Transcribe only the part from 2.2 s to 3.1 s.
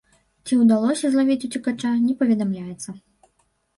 паведамляецца.